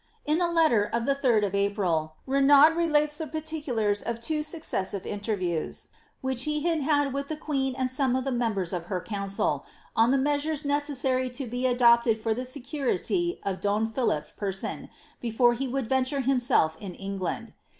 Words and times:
lo 0.25 0.35
a 0.37 0.49
letter, 0.51 0.85
of 0.85 1.05
the 1.05 1.13
3rd 1.13 1.45
of 1.45 1.53
April, 1.53 2.15
Renaud 2.25 2.71
relates 2.71 3.17
the 3.17 3.27
particulars 3.27 4.01
of 4.01 4.19
two 4.19 4.39
•aceeaaive 4.39 5.03
inlenriews, 5.03 5.89
which 6.21 6.45
he 6.45 6.63
had 6.63 6.81
had 6.81 7.13
with 7.13 7.27
the 7.27 7.35
queen 7.37 7.75
and 7.75 7.87
some 7.87 8.15
of 8.15 8.23
die 8.23 8.31
iiiembefB 8.31 8.73
of 8.73 8.85
her 8.85 8.99
council, 8.99 9.63
on 9.95 10.09
the 10.09 10.17
measures 10.17 10.65
necessary 10.65 11.29
to 11.29 11.45
be 11.45 11.67
adopted 11.67 12.19
for 12.19 12.33
the 12.33 12.45
security 12.45 13.39
of 13.43 13.61
Don 13.61 13.87
Philip^s 13.93 14.35
person, 14.35 14.89
before 15.21 15.53
he 15.53 15.67
would 15.67 15.85
venture 15.85 16.21
him 16.21 16.39
mi[ 16.39 16.75
in 16.79 16.95
England. 16.95 17.53